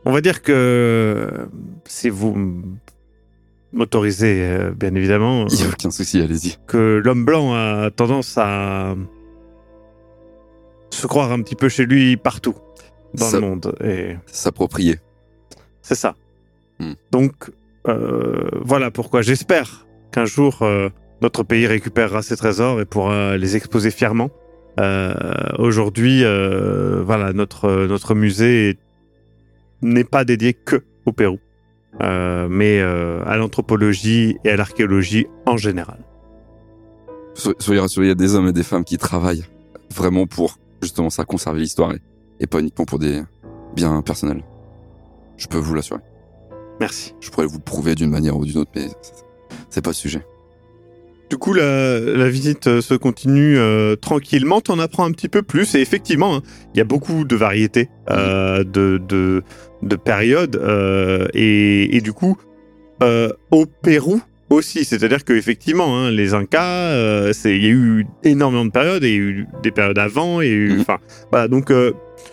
on 0.04 0.12
va 0.12 0.20
dire 0.20 0.42
que 0.42 1.46
si 1.86 2.08
vous 2.08 2.62
m'autorisez, 3.72 4.70
bien 4.74 4.94
évidemment, 4.94 5.46
Il 5.48 5.56
n'y 5.58 5.62
a 5.64 5.68
aucun 5.68 5.90
souci, 5.90 6.20
allez-y. 6.20 6.56
que 6.66 7.00
l'homme 7.04 7.24
blanc 7.24 7.54
a 7.54 7.90
tendance 7.90 8.36
à 8.36 8.96
se 10.90 11.06
croire 11.06 11.30
un 11.30 11.40
petit 11.42 11.54
peu 11.54 11.68
chez 11.68 11.86
lui 11.86 12.16
partout 12.16 12.56
dans 13.14 13.30
le 13.30 13.40
monde. 13.40 13.76
Et 13.84 14.16
S'approprier. 14.26 14.98
c'est 15.82 15.94
ça. 15.94 16.16
Hmm. 16.80 16.94
Donc, 17.12 17.50
euh, 17.88 18.48
voilà 18.62 18.90
pourquoi 18.90 19.22
j'espère 19.22 19.86
qu'un 20.12 20.24
jour, 20.24 20.62
euh, 20.62 20.88
notre 21.22 21.42
pays 21.44 21.66
récupérera 21.66 22.22
ses 22.22 22.36
trésors 22.36 22.80
et 22.80 22.84
pourra 22.86 23.36
les 23.36 23.54
exposer 23.56 23.90
fièrement. 23.90 24.30
Euh, 24.80 25.14
Aujourd'hui, 25.58 26.22
voilà, 27.04 27.32
notre, 27.34 27.86
notre 27.86 28.14
musée 28.14 28.70
est- 28.70 28.78
n'est 29.82 30.04
pas 30.04 30.24
dédié 30.24 30.54
que 30.54 30.82
au 31.06 31.12
Pérou, 31.12 31.38
mais 32.00 32.80
à 32.80 33.36
l'anthropologie 33.36 34.36
et 34.44 34.50
à 34.50 34.56
l'archéologie 34.56 35.26
en 35.46 35.56
général. 35.58 35.98
So- 37.34 37.54
Soyez 37.58 37.80
rassurés, 37.80 38.06
il 38.06 38.08
y 38.08 38.12
a 38.12 38.14
des 38.14 38.34
hommes 38.34 38.48
et 38.48 38.52
des 38.52 38.62
femmes 38.62 38.84
qui 38.84 38.96
travaillent 38.98 39.44
vraiment 39.94 40.26
pour 40.26 40.58
justement 40.82 41.10
ça, 41.10 41.24
conserver 41.24 41.60
l'histoire 41.60 41.92
et, 41.92 42.00
et 42.40 42.46
pas 42.46 42.60
uniquement 42.60 42.84
pour 42.86 42.98
des 42.98 43.22
biens 43.76 44.00
personnels. 44.02 44.42
Je 45.36 45.46
peux 45.46 45.58
vous 45.58 45.74
l'assurer. 45.74 46.00
Merci. 46.80 47.14
Je 47.20 47.30
pourrais 47.30 47.46
vous 47.46 47.58
le 47.58 47.62
prouver 47.64 47.94
d'une 47.94 48.10
manière 48.10 48.36
ou 48.36 48.44
d'une 48.44 48.58
autre, 48.58 48.70
mais 48.74 48.86
c'est- 49.68 49.82
pas 49.82 49.90
le 49.90 49.94
sujet. 49.94 50.22
Du 51.28 51.36
coup, 51.38 51.52
la, 51.52 52.00
la 52.00 52.28
visite 52.28 52.66
euh, 52.66 52.80
se 52.80 52.94
continue 52.94 53.56
euh, 53.56 53.94
tranquillement. 53.94 54.60
T'en 54.60 54.80
apprends 54.80 55.04
un 55.04 55.12
petit 55.12 55.28
peu 55.28 55.42
plus. 55.42 55.76
Et 55.76 55.80
effectivement, 55.80 56.36
hein, 56.36 56.42
il 56.74 56.78
y 56.78 56.80
a 56.80 56.84
beaucoup 56.84 57.24
de 57.24 57.36
variétés 57.36 57.88
euh, 58.10 58.64
de, 58.64 59.00
de, 59.06 59.44
de 59.82 59.96
périodes. 59.96 60.56
euh, 60.56 61.28
et, 61.34 61.96
et 61.96 62.00
du 62.00 62.12
coup, 62.12 62.36
au 63.52 63.66
Pérou 63.82 64.20
aussi. 64.50 64.84
C'est-à-dire 64.84 65.24
qu'effectivement, 65.24 65.96
hein, 65.96 66.10
les 66.10 66.34
Incas, 66.34 67.30
il 67.44 67.62
y 67.62 67.66
a 67.66 67.70
eu 67.70 68.06
énormément 68.24 68.64
de 68.64 68.70
périodes. 68.72 69.04
Il 69.04 69.08
y 69.08 69.12
a 69.12 69.16
eu 69.16 69.46
des 69.62 69.70
périodes 69.70 69.98
avant. 69.98 70.40
Et 70.40 70.50
Mhm. 70.70 70.80
enfin, 70.80 70.98
voilà. 71.30 71.46
Donc, 71.46 71.72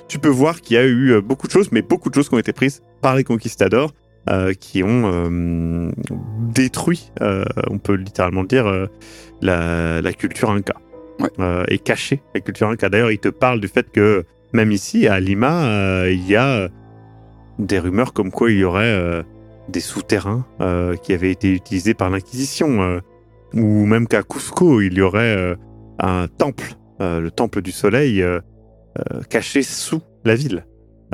tu 0.07 0.17
peux 0.17 0.27
voir 0.27 0.59
qu'il 0.61 0.75
y 0.75 0.79
a 0.79 0.87
eu 0.87 1.21
beaucoup 1.21 1.45
de 1.45 1.51
choses, 1.51 1.71
mais 1.71 1.83
beaucoup 1.83 2.09
de 2.09 2.15
choses 2.15 2.29
qui 2.29 2.33
ont 2.35 2.39
été 2.39 2.51
prises 2.51 2.81
par 3.03 3.15
les 3.15 3.23
conquistadors. 3.23 3.93
Euh, 4.29 4.53
qui 4.53 4.84
ont 4.84 5.03
euh, 5.05 5.89
détruit, 6.53 7.12
euh, 7.22 7.46
on 7.69 7.77
peut 7.77 7.93
littéralement 7.93 8.41
le 8.41 8.48
dire, 8.48 8.88
la, 9.41 10.01
la 10.01 10.13
culture 10.13 10.51
inca. 10.51 10.75
Ouais. 11.19 11.63
Et 11.69 11.79
caché 11.79 12.22
la 12.36 12.41
culture 12.41 12.67
inca. 12.67 12.89
D'ailleurs, 12.89 13.12
il 13.12 13.19
te 13.19 13.29
parle 13.29 13.62
du 13.62 13.69
fait 13.69 13.89
que 13.89 14.25
même 14.51 14.72
ici, 14.72 15.07
à 15.07 15.19
Lima, 15.19 16.10
il 16.10 16.27
y 16.27 16.36
a 16.36 16.67
des 17.57 17.79
rumeurs 17.79 18.13
comme 18.13 18.31
quoi 18.31 18.51
il 18.51 18.60
y 18.60 18.63
aurait 18.63 19.24
des 19.69 19.79
souterrains 19.79 20.46
qui 21.01 21.13
avaient 21.13 21.31
été 21.31 21.51
utilisés 21.51 21.93
par 21.93 22.10
l'Inquisition. 22.10 23.01
ou 23.53 23.86
même 23.86 24.07
qu'à 24.07 24.24
Cusco, 24.24 24.81
il 24.81 24.93
y 24.93 25.01
aurait 25.01 25.55
un 26.00 26.27
temple, 26.27 26.75
le 27.00 27.29
temple 27.29 27.62
du 27.62 27.72
soleil, 27.72 28.24
caché 29.29 29.63
sous 29.63 30.01
la 30.24 30.36
ville. 30.36 30.65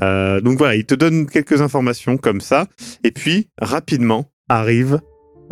Euh, 0.02 0.42
donc 0.42 0.58
voilà, 0.58 0.76
il 0.76 0.86
te 0.86 0.96
donne 0.96 1.28
quelques 1.28 1.62
informations 1.62 2.18
comme 2.18 2.42
ça. 2.42 2.68
Et 3.04 3.12
puis, 3.12 3.50
rapidement, 3.62 4.32
arrive 4.50 5.00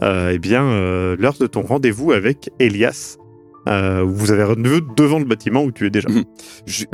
euh, 0.01 0.31
eh 0.33 0.39
bien 0.39 0.63
euh, 0.65 1.15
l'heure 1.19 1.37
de 1.39 1.45
ton 1.47 1.61
rendez-vous 1.61 2.11
avec 2.11 2.49
Elias. 2.59 3.17
Où 3.67 4.09
vous 4.09 4.31
avez 4.31 4.43
rendez-vous 4.43 4.81
devant 4.97 5.19
le 5.19 5.25
bâtiment 5.25 5.63
où 5.63 5.71
tu 5.71 5.85
es 5.85 5.91
déjà. 5.91 6.09
Mhm. 6.09 6.23
Je- 6.65 6.85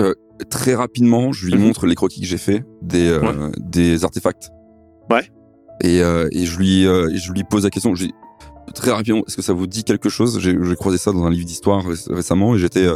très 0.50 0.76
rapidement, 0.76 1.32
je 1.32 1.46
lui 1.48 1.56
Mhm. 1.56 1.62
montre 1.62 1.88
les 1.88 1.96
croquis 1.96 2.20
que 2.22 2.28
j'ai 2.28 2.38
fait 2.38 2.64
des 2.82 3.14
Ouais. 3.18 3.30
des 3.58 4.04
artefacts. 4.04 4.50
Ouais. 5.10 5.24
Et, 5.82 6.00
et 6.00 6.46
je 6.46 6.58
lui 6.58 6.84
et 6.84 7.18
je 7.18 7.32
lui 7.32 7.44
pose 7.46 7.64
la 7.64 7.70
question. 7.70 7.96
j'ai- 7.96 8.12
Très 8.76 8.92
rapidement, 8.92 9.24
est-ce 9.26 9.38
que 9.38 9.42
ça 9.42 9.54
vous 9.54 9.66
dit 9.66 9.86
quelque 9.86 10.10
chose? 10.10 10.40
J'ai 10.42 10.58
j'ai 10.62 10.76
croisé 10.76 10.98
ça 10.98 11.14
dans 11.14 11.24
un 11.24 11.32
livre 11.32 11.46
d'histoire 11.46 11.86
ré- 11.86 11.96
récemment 12.10 12.54
et 12.54 12.60
j'étais 12.60 12.88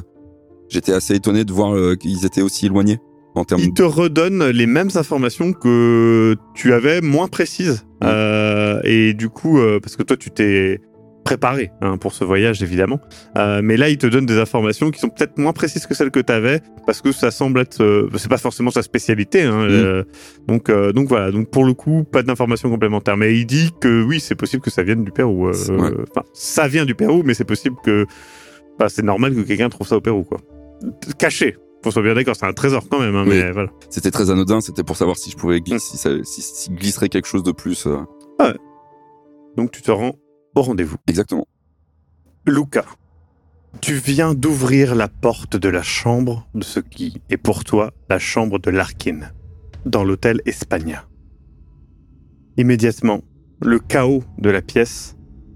j'étais 0.67 0.91
assez 0.91 1.15
étonné 1.15 1.45
de 1.45 1.53
voir 1.53 1.73
qu'ils 1.97 2.25
étaient 2.25 2.41
aussi 2.41 2.65
éloignés 2.65 2.99
en 3.35 3.45
termes. 3.45 3.61
Il 3.61 3.73
te 3.73 3.83
redonne 3.83 4.49
les 4.49 4.65
mêmes 4.67 4.89
informations 4.95 5.53
que 5.53 6.35
tu 6.53 6.73
avais, 6.73 7.01
moins 7.01 7.27
précises. 7.27 7.85
Mhm. 8.01 8.09
Euh, 8.09 8.81
et 8.83 9.13
du 9.13 9.29
coup, 9.29 9.59
euh, 9.59 9.79
parce 9.79 9.95
que 9.95 10.03
toi, 10.03 10.17
tu 10.17 10.31
t'es 10.31 10.79
préparé 11.23 11.69
hein, 11.81 11.97
pour 11.97 12.13
ce 12.13 12.23
voyage, 12.23 12.63
évidemment. 12.63 12.99
Euh, 13.37 13.61
mais 13.63 13.77
là, 13.77 13.89
il 13.89 13.97
te 13.99 14.07
donne 14.07 14.25
des 14.25 14.39
informations 14.39 14.89
qui 14.89 14.99
sont 14.99 15.09
peut-être 15.09 15.37
moins 15.37 15.53
précises 15.53 15.85
que 15.85 15.93
celles 15.93 16.09
que 16.09 16.19
tu 16.19 16.33
avais, 16.33 16.61
parce 16.87 16.99
que 17.01 17.11
ça 17.11 17.29
semble 17.29 17.59
être... 17.59 17.81
euh, 17.83 18.09
c'est 18.17 18.27
pas 18.27 18.39
forcément 18.39 18.71
sa 18.71 18.81
spécialité. 18.81 19.43
Hein, 19.43 19.61
euh, 19.69 20.03
donc, 20.47 20.71
donc 20.71 21.07
voilà, 21.07 21.31
donc 21.31 21.51
pour 21.51 21.63
le 21.63 21.73
coup, 21.73 22.03
pas 22.03 22.23
d'informations 22.23 22.69
complémentaires. 22.71 23.17
Mais 23.17 23.37
il 23.37 23.45
dit 23.45 23.69
que 23.79 24.03
oui, 24.03 24.19
c'est 24.19 24.35
possible 24.35 24.63
que 24.63 24.71
ça 24.71 24.81
vienne 24.81 25.03
du 25.03 25.11
Pérou. 25.11 25.49
Ouais. 25.49 25.55
Enfin, 25.69 26.25
ça 26.33 26.67
vient 26.67 26.85
du 26.85 26.95
Pérou, 26.95 27.21
mais 27.23 27.35
c'est 27.35 27.45
possible 27.45 27.75
que... 27.83 28.05
Enfin, 28.79 28.89
c'est 28.89 29.05
normal 29.05 29.35
que 29.35 29.41
quelqu'un 29.41 29.69
trouve 29.69 29.87
ça 29.87 29.97
au 29.97 30.01
Pérou, 30.01 30.23
quoi. 30.23 30.39
Caché. 31.19 31.55
Faut 31.83 31.91
soit 31.91 32.03
bien 32.03 32.13
d'accord, 32.13 32.35
c'est 32.35 32.45
un 32.45 32.53
trésor 32.53 32.87
quand 32.89 32.99
même, 32.99 33.15
hein, 33.15 33.23
Oui. 33.27 33.39
mais 33.39 33.51
voilà. 33.51 33.69
C'était 33.89 34.11
très 34.11 34.29
anodin. 34.29 34.61
C'était 34.61 34.83
pour 34.83 34.97
savoir 34.97 35.17
si 35.17 35.31
je 35.31 35.35
pouvais 35.37 35.61
glisser, 35.61 35.79
si, 35.79 35.97
ça, 35.97 36.09
si, 36.23 36.41
si 36.41 36.69
glisserait 36.69 37.09
quelque 37.09 37.25
chose 37.27 37.43
de 37.43 37.51
plus. 37.51 37.87
euh, 37.87 38.53
Donc 39.57 39.71
tu 39.71 39.81
te 39.81 39.89
rends 39.91 40.15
au 40.55 40.61
rendez-vous. 40.61 40.97
Exactement. 41.07 41.47
Luca, 42.45 42.85
tu 43.81 43.93
viens 43.95 44.33
d'ouvrir 44.33 44.93
la 44.95 45.07
porte 45.07 45.55
de 45.55 45.69
la 45.69 45.81
chambre 45.81 46.47
de 46.53 46.63
ce 46.63 46.79
qui 46.79 47.21
est 47.29 47.37
pour 47.37 47.63
toi 47.63 47.91
la 48.09 48.19
chambre 48.19 48.59
de 48.59 48.69
Larkin, 48.69 49.31
dans 49.85 50.03
l'hôtel 50.03 50.41
Espagna. 50.45 51.07
Immédiatement, 52.57 53.21
le 53.61 53.79
chaos 53.79 54.23
de 54.37 54.49
la 54.49 54.61
pièce 54.61 55.15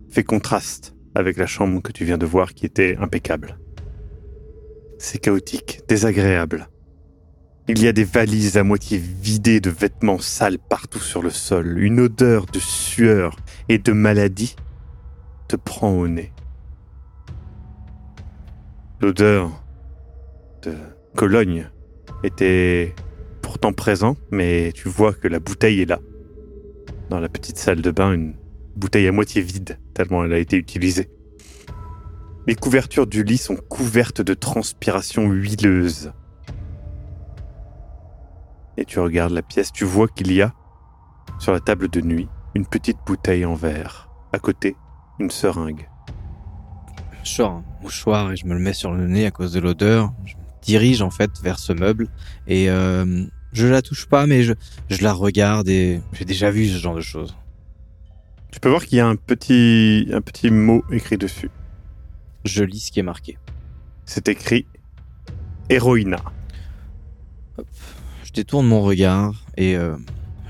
fait 0.10 0.24
contraste 0.24 0.96
avec 1.14 1.38
la 1.38 1.46
chambre 1.46 1.82
que 1.82 1.92
tu 1.92 2.06
viens 2.06 2.18
de 2.18 2.26
voir 2.26 2.54
qui 2.54 2.66
était 2.66 2.96
impeccable. 3.00 3.60
C'est 4.98 5.20
chaotique, 5.20 5.82
désagréable. 5.88 6.70
Il 7.68 7.82
y 7.82 7.88
a 7.88 7.92
des 7.92 8.04
valises 8.04 8.58
à 8.58 8.64
moitié 8.64 8.98
vidées 8.98 9.60
de 9.60 9.70
vêtements 9.70 10.20
sales 10.20 10.60
partout 10.60 11.00
sur 11.00 11.22
le 11.22 11.32
sol, 11.32 11.80
une 11.80 12.00
odeur 12.00 12.46
de 12.46 12.60
sueur 12.60 13.38
et 13.70 13.78
de 13.78 13.92
maladie 13.92 14.56
te 15.48 15.56
prend 15.56 15.92
au 15.92 16.08
nez. 16.08 16.32
L'odeur 19.02 19.64
de 20.62 20.76
Cologne 21.16 21.70
était 22.24 22.94
pourtant 23.42 23.74
présent, 23.74 24.16
mais 24.32 24.72
tu 24.74 24.88
vois 24.88 25.14
que 25.14 25.28
la 25.28 25.40
bouteille 25.40 25.82
est 25.82 25.90
là. 25.90 26.00
Dans 27.10 27.20
la 27.20 27.30
petite 27.30 27.58
salle 27.58 27.82
de 27.82 27.92
bain, 27.92 28.14
une 28.14 28.36
bouteille 28.76 29.08
à 29.08 29.12
moitié 29.12 29.42
vide, 29.42 29.80
tellement 29.94 30.24
elle 30.24 30.34
a 30.34 30.40
été 30.40 30.56
utilisée. 30.58 31.10
Les 32.48 32.54
couvertures 32.54 33.08
du 33.08 33.24
lit 33.24 33.40
sont 33.40 33.56
couvertes 33.56 34.22
de 34.22 34.36
transpiration 34.36 35.32
huileuse. 35.32 36.14
Et 38.78 38.86
tu 38.86 39.00
regardes 39.00 39.32
la 39.32 39.42
pièce, 39.42 39.72
tu 39.72 39.84
vois 39.84 40.08
qu'il 40.08 40.32
y 40.32 40.44
a, 40.44 40.54
sur 41.40 41.54
la 41.54 41.60
table 41.60 41.88
de 41.88 42.02
nuit, 42.02 42.28
une 42.54 42.68
petite 42.68 42.98
bouteille 43.04 43.46
en 43.46 43.56
verre. 43.56 44.10
À 44.32 44.38
côté, 44.38 44.76
une 45.20 45.32
seringue. 45.32 45.90
Je 47.24 47.30
sors 47.30 47.52
un 47.52 47.64
mouchoir 47.82 48.32
et 48.32 48.36
je 48.36 48.46
me 48.46 48.54
le 48.54 48.60
mets 48.60 48.74
sur 48.74 48.92
le 48.92 49.08
nez 49.08 49.26
à 49.26 49.32
cause 49.32 49.54
de 49.54 49.60
l'odeur. 49.60 50.14
Je 50.26 50.36
me 50.36 50.42
dirige 50.62 51.02
en 51.02 51.10
fait 51.10 51.32
vers 51.42 51.58
ce 51.58 51.74
meuble 51.74 52.10
et 52.46 52.70
euh, 52.70 53.26
je 53.54 53.66
la 53.66 53.82
touche 53.82 54.06
pas, 54.06 54.28
mais 54.28 54.44
je, 54.44 54.54
je 54.92 55.02
la 55.02 55.14
regarde 55.14 55.68
et 55.68 56.00
j'ai 56.14 56.26
déjà 56.26 56.52
vu 56.52 56.68
ce 56.68 56.78
genre 56.78 56.96
de 56.96 57.02
choses. 57.02 57.36
Tu 58.52 58.60
peux 58.60 58.70
voir 58.70 58.86
qu'il 58.86 59.00
y 59.00 59.02
a 59.02 59.08
un 59.08 59.16
petit, 59.16 60.10
un 60.14 60.22
petit 60.22 60.52
mot 60.52 60.84
écrit 60.92 61.18
dessus. 61.18 61.50
Je 62.46 62.64
lis 62.64 62.80
ce 62.80 62.92
qui 62.92 63.00
est 63.00 63.04
marqué. 63.04 63.38
C'est 64.06 64.28
écrit 64.30 64.66
Héroïna. 65.70 66.18
Je 68.24 68.32
détourne 68.34 68.68
mon 68.68 68.82
regard 68.82 69.46
et 69.58 69.76
euh, 69.76 69.96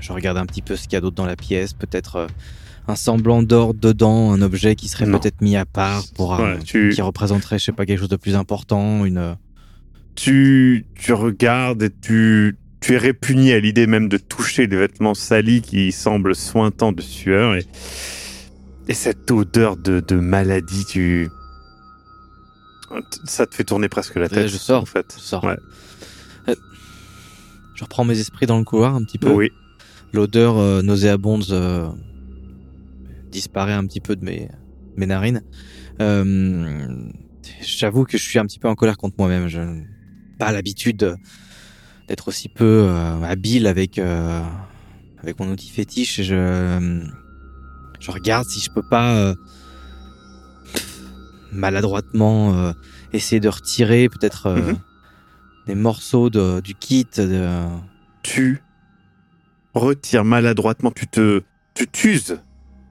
je 0.00 0.12
regarde 0.12 0.36
un 0.38 0.46
petit 0.46 0.62
peu 0.62 0.76
ce 0.76 0.84
qu'il 0.84 0.92
y 0.94 0.96
a 0.96 1.00
d'autre 1.00 1.16
dans 1.16 1.26
la 1.26 1.36
pièce. 1.36 1.72
Peut-être 1.72 2.16
euh, 2.16 2.26
un 2.88 2.96
semblant 2.96 3.42
d'ordre 3.42 3.80
dedans, 3.80 4.32
un 4.32 4.42
objet 4.42 4.74
qui 4.74 4.88
serait 4.88 5.06
peut-être 5.20 5.40
mis 5.40 5.56
à 5.56 5.64
part 5.64 6.02
pour 6.14 6.34
tu- 6.64 6.90
qui 6.94 7.00
représenterait, 7.02 7.58
je 7.58 7.64
sais 7.64 7.72
pas, 7.72 7.86
quelque 7.86 8.00
chose 8.00 8.08
de 8.08 8.16
plus 8.16 8.34
important. 8.36 9.04
Une 9.04 9.18
euh, 9.18 9.34
Tu, 10.16 10.84
tu 10.96 11.12
regardes 11.12 11.82
et 11.84 11.90
tu, 11.90 12.56
tu 12.80 12.94
es 12.94 12.98
répugné 12.98 13.54
à 13.54 13.60
l'idée 13.60 13.86
même 13.86 14.08
de 14.08 14.18
toucher 14.18 14.66
des 14.66 14.76
vêtements 14.76 15.14
salis 15.14 15.62
qui 15.62 15.92
semblent 15.92 16.34
sointants 16.34 16.92
de 16.92 17.02
sueur 17.02 17.54
et, 17.56 17.64
et 18.88 18.94
cette 18.94 19.30
odeur 19.30 19.76
de, 19.76 20.00
de 20.00 20.16
maladie, 20.16 20.84
tu, 20.86 21.28
ça 23.24 23.46
te 23.46 23.54
fait 23.54 23.64
tourner 23.64 23.88
presque 23.88 24.16
la 24.16 24.28
tête. 24.28 24.48
je 24.48 24.56
sors, 24.56 24.82
en 24.82 24.86
fait. 24.86 25.14
je 25.16 25.22
sors. 25.22 25.44
Ouais. 25.44 25.56
Euh, 26.48 26.54
je 27.74 27.84
reprends 27.84 28.04
mes 28.04 28.18
esprits 28.18 28.46
dans 28.46 28.58
le 28.58 28.64
couloir 28.64 28.94
un 28.94 29.04
petit 29.04 29.18
peu. 29.18 29.30
Oui. 29.30 29.50
L'odeur 30.12 30.56
euh, 30.58 30.82
nauséabonde 30.82 31.44
euh, 31.50 31.88
disparaît 33.30 33.72
un 33.72 33.84
petit 33.86 34.00
peu 34.00 34.16
de 34.16 34.24
mes, 34.24 34.48
mes 34.96 35.06
narines. 35.06 35.42
Euh, 36.00 36.88
J'avoue 37.60 38.04
que 38.04 38.18
je 38.18 38.22
suis 38.22 38.38
un 38.38 38.46
petit 38.46 38.58
peu 38.58 38.68
en 38.68 38.74
colère 38.74 38.96
contre 38.96 39.16
moi-même. 39.18 39.48
Je 39.48 39.60
n'ai 39.60 39.86
pas 40.38 40.52
l'habitude 40.52 41.16
d'être 42.08 42.28
aussi 42.28 42.48
peu 42.48 42.88
habile 43.22 43.66
avec, 43.66 43.98
avec 43.98 45.38
mon 45.38 45.50
outil 45.50 45.70
fétiche. 45.70 46.22
Je, 46.22 47.04
je 48.00 48.10
regarde 48.10 48.46
si 48.48 48.60
je 48.60 48.70
peux 48.70 48.82
pas 48.82 49.32
maladroitement 51.56 52.54
euh, 52.54 52.72
essayer 53.12 53.40
de 53.40 53.48
retirer 53.48 54.08
peut-être 54.08 54.46
euh, 54.46 54.56
Mhm. 54.72 54.76
des 55.66 55.74
morceaux 55.74 56.30
de, 56.30 56.60
du 56.60 56.74
kit. 56.74 57.06
De... 57.16 57.66
tu 58.22 58.62
retires 59.74 60.24
maladroitement, 60.24 60.90
tu 60.90 61.06
te, 61.06 61.42
tu 61.74 61.86
t'uses 61.86 62.40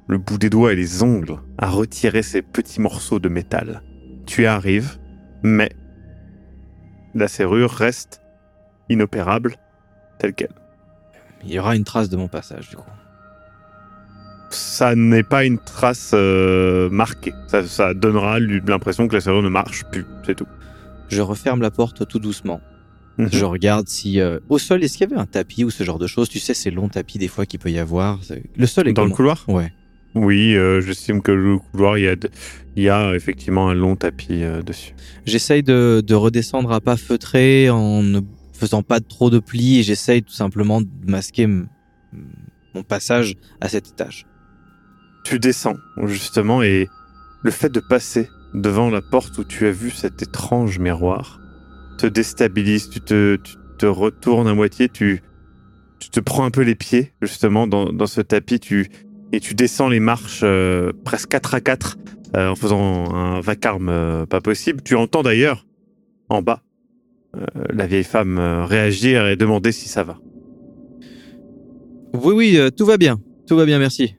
le 0.08 0.18
bout 0.18 0.38
des 0.38 0.50
doigts 0.50 0.74
et 0.74 0.76
les 0.76 1.02
ongles 1.02 1.38
à 1.58 1.68
retirer 1.70 2.22
ces 2.22 2.42
petits 2.42 2.80
morceaux 2.82 3.20
de 3.20 3.30
métal. 3.30 3.82
Tu 4.28 4.44
y 4.44 4.46
arrives, 4.46 4.98
mais 5.42 5.72
la 7.16 7.28
serrure 7.28 7.72
reste 7.72 8.22
inopérable 8.90 9.56
telle 10.20 10.34
qu'elle. 10.34 10.54
Il 11.44 11.52
y 11.54 11.60
aura 11.60 11.76
une 11.76 11.84
trace 11.86 12.10
de 12.10 12.18
mon 12.18 12.28
passage 12.28 12.70
du 12.70 12.76
coup. 12.76 12.90
Ça 14.50 14.96
n'est 14.96 15.24
pas 15.24 15.44
une 15.46 15.58
trace 15.58 16.12
euh, 16.14 16.90
marquée. 16.90 17.34
Ça, 17.48 17.66
ça 17.68 17.94
donnera 17.94 18.40
l'impression 18.40 19.08
que 19.08 19.16
la 19.16 19.22
serrure 19.22 19.42
ne 19.44 19.50
marche 19.50 19.84
plus, 19.92 20.06
c'est 20.26 20.36
tout. 20.36 20.48
Je 21.10 21.22
referme 21.22 21.62
la 21.62 21.72
porte 21.72 22.08
tout 22.08 22.20
doucement. 22.20 22.62
Mhm. 23.18 23.30
Je 23.32 23.46
regarde 23.46 23.88
si 23.88 24.20
euh, 24.20 24.40
au 24.50 24.58
sol 24.58 24.84
est-ce 24.84 24.98
qu'il 24.98 25.10
y 25.10 25.12
avait 25.14 25.22
un 25.22 25.26
tapis 25.26 25.64
ou 25.64 25.70
ce 25.70 25.84
genre 25.84 26.00
de 26.00 26.08
choses? 26.08 26.28
Tu 26.30 26.40
sais 26.40 26.54
ces 26.54 26.72
longs 26.72 26.90
tapis 26.90 27.18
des 27.18 27.28
fois 27.30 27.46
qu'il 27.46 27.60
peut 27.60 27.72
y 27.72 27.80
avoir. 27.80 28.20
Le 28.58 28.66
sol 28.66 28.88
est 28.90 28.94
Dans 28.94 29.06
le 29.06 29.12
couloir? 29.12 29.44
Ouais. 29.48 29.72
Oui, 30.16 30.56
euh, 30.56 30.80
j'estime 30.82 31.22
que 31.22 31.32
le 31.32 31.58
couloir, 31.58 31.98
il 31.98 32.04
y 32.06 32.08
a, 32.08 32.16
de- 32.16 32.30
il 32.78 32.84
y 32.84 32.90
a 32.90 33.14
effectivement 33.16 33.70
un 33.70 33.74
long 33.74 33.96
tapis 33.98 34.44
euh, 34.44 34.62
dessus. 34.62 34.94
J'essaye 35.26 35.62
de, 35.64 36.02
de 36.06 36.14
redescendre 36.16 36.72
à 36.72 36.80
pas 36.82 36.96
feutré 36.98 37.70
en 37.70 38.02
ne 38.02 38.22
faisant 38.54 38.82
pas 38.84 39.00
trop 39.02 39.30
de 39.30 39.40
plis 39.40 39.80
et 39.80 39.84
j'essaye 39.84 40.24
tout 40.24 40.34
simplement 40.34 40.82
de 40.82 40.88
masquer 41.06 41.48
mon 41.48 42.84
passage 42.88 43.36
à 43.62 43.68
cet 43.70 43.90
étage. 43.90 44.26
Tu 45.26 45.40
descends, 45.40 45.78
justement, 46.04 46.62
et 46.62 46.88
le 47.42 47.52
fait 47.52 47.70
de 47.70 47.80
passer 47.80 48.30
devant 48.54 48.92
la 48.92 49.02
porte 49.02 49.38
où 49.40 49.44
tu 49.44 49.66
as 49.66 49.72
vu 49.72 49.90
cet 49.90 50.22
étrange 50.22 50.78
miroir 50.78 51.42
te 51.98 52.06
déstabilise. 52.06 52.90
Tu 52.90 53.02
te, 53.02 53.86
retournes 53.86 54.48
à 54.48 54.54
moitié, 54.54 54.88
tu, 54.88 55.22
te 56.12 56.20
prends 56.20 56.46
un 56.46 56.52
peu 56.52 56.62
les 56.62 56.76
pieds, 56.76 57.14
justement, 57.24 57.66
dans, 57.66 58.06
ce 58.06 58.22
tapis, 58.22 58.62
et 59.34 59.40
tu 59.40 59.56
descends 59.56 59.90
les 59.90 60.00
marches 60.00 60.42
euh, 60.44 60.92
presque 61.04 61.30
4 61.30 61.56
à 61.56 61.62
4 61.62 61.98
euh, 62.38 62.50
en 62.50 62.56
faisant 62.56 63.14
un 63.14 63.42
vacarme 63.42 63.90
euh, 63.90 64.26
pas 64.28 64.42
possible. 64.42 64.84
Tu 64.84 64.96
entends 64.96 65.24
d'ailleurs, 65.24 65.66
en 66.30 66.44
bas, 66.44 66.62
la 67.70 67.88
vieille 67.88 68.06
femme 68.06 68.40
réagir 68.40 69.28
et 69.28 69.36
demander 69.36 69.72
si 69.72 69.90
ça 69.90 70.04
va. 70.04 70.20
Oui, 72.14 72.34
oui, 72.34 72.60
tout 72.78 72.86
va 72.86 72.98
bien. 72.98 73.20
Tout 73.48 73.58
va 73.58 73.66
bien, 73.66 73.78
merci. 73.78 74.16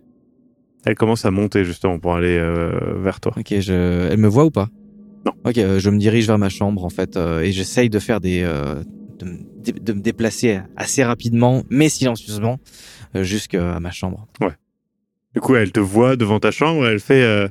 Elle 0.87 0.95
commence 0.95 1.25
à 1.25 1.31
monter, 1.31 1.65
justement, 1.65 1.99
pour 1.99 2.15
aller 2.15 2.37
euh, 2.39 2.71
vers 3.03 3.21
toi. 3.21 3.33
Ok, 3.37 3.59
je... 3.59 4.09
elle 4.11 4.19
me 4.19 4.29
voit 4.29 4.45
ou 4.45 4.51
pas? 4.51 4.69
Non. 5.27 5.33
Ok, 5.45 5.59
euh, 5.59 5.81
je 5.81 5.91
me 5.91 5.99
dirige 5.99 6.27
vers 6.29 6.39
ma 6.39 6.49
chambre 6.49 6.85
en 6.85 6.91
fait 6.91 7.17
euh, 7.17 7.41
et 7.41 7.51
j'essaye 7.53 7.91
de 7.91 7.99
faire 7.99 8.21
des, 8.21 8.43
de, 9.19 9.25
me 9.25 9.39
dé- 9.65 9.73
de 9.73 9.93
me 9.93 10.01
déplacer 10.01 10.61
assez 10.77 11.03
rapidement 11.03 11.65
mais 11.69 11.89
silencieusement 11.89 12.59
jusqu'à 13.15 13.81
ma 13.81 13.91
chambre. 13.91 14.27
Du 15.35 15.41
coup, 15.41 15.55
elle 15.57 15.73
te 15.73 15.81
voit 15.81 16.17
devant 16.17 16.39
ta 16.41 16.51
chambre, 16.51 16.87
elle 16.87 17.01
fait. 17.01 17.51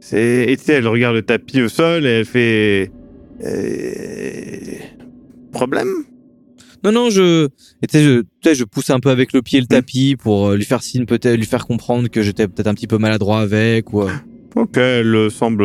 c'est, 0.00 0.50
et 0.50 0.56
tu 0.56 0.64
sais, 0.64 0.72
elle 0.72 0.88
regarde 0.88 1.14
le 1.14 1.22
tapis 1.22 1.62
au 1.62 1.68
sol 1.68 2.06
et 2.06 2.10
elle 2.20 2.24
fait. 2.24 2.90
problème? 5.52 5.88
Non, 6.84 6.92
non, 6.92 7.10
je, 7.10 7.46
et 7.82 7.86
tu 7.86 7.98
sais, 7.98 8.04
je, 8.04 8.20
tu 8.20 8.26
sais, 8.44 8.54
je 8.54 8.64
pousse 8.64 8.90
un 8.90 8.98
peu 9.00 9.10
avec 9.10 9.32
le 9.32 9.40
pied 9.42 9.60
le 9.60 9.66
tapis 9.66 10.16
pour 10.16 10.48
euh, 10.48 10.56
lui 10.56 10.64
faire 10.64 10.82
signe 10.82 11.06
peut-être, 11.06 11.36
lui 11.36 11.46
faire 11.46 11.66
comprendre 11.66 12.08
que 12.08 12.22
j'étais 12.22 12.48
peut-être 12.48 12.66
un 12.66 12.74
petit 12.74 12.86
peu 12.88 12.98
maladroit 12.98 13.40
avec 13.40 13.92
ou. 13.92 14.02
euh, 14.02 14.10
Ok, 14.54 14.76
elle 14.76 15.14
euh, 15.14 15.30
semble 15.30 15.64